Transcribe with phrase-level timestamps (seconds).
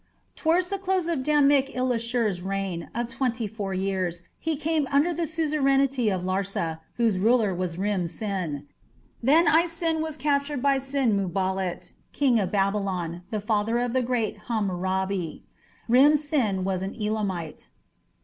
[0.35, 5.27] Towards the close of Damik ilishu's reign of twenty four years he came under the
[5.27, 8.65] suzerainty of Larsa, whose ruler was Rim Sin.
[9.21, 14.39] Then Isin was captured by Sin muballit, King of Babylon, the father of the great
[14.47, 15.43] Hammurabi.
[15.87, 17.69] Rim Sin was an Elamite.